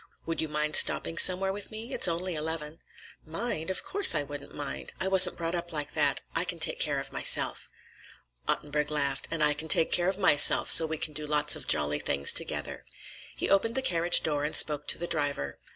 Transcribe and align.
"Would 0.25 0.41
you 0.41 0.49
mind 0.49 0.75
stopping 0.75 1.19
somewhere 1.19 1.53
with 1.53 1.69
me? 1.69 1.93
It's 1.93 2.07
only 2.07 2.33
eleven." 2.33 2.79
"Mind? 3.23 3.69
Of 3.69 3.83
course, 3.83 4.15
I 4.15 4.23
wouldn't 4.23 4.51
mind. 4.51 4.93
I 4.99 5.07
wasn't 5.07 5.37
brought 5.37 5.53
up 5.53 5.71
like 5.71 5.91
that. 5.91 6.21
I 6.35 6.43
can 6.43 6.57
take 6.57 6.79
care 6.79 6.99
of 6.99 7.11
myself." 7.11 7.69
Ottenburg 8.47 8.89
laughed. 8.89 9.27
"And 9.29 9.43
I 9.43 9.53
can 9.53 9.67
take 9.67 9.91
care 9.91 10.07
of 10.09 10.17
myself, 10.17 10.71
so 10.71 10.87
we 10.87 10.97
can 10.97 11.13
do 11.13 11.27
lots 11.27 11.55
of 11.55 11.67
jolly 11.67 11.99
things 11.99 12.33
together." 12.33 12.83
He 13.35 13.47
opened 13.47 13.75
the 13.75 13.83
carriage 13.83 14.23
door 14.23 14.43
and 14.43 14.55
spoke 14.55 14.87
to 14.87 14.97
the 14.97 15.05
driver. 15.05 15.59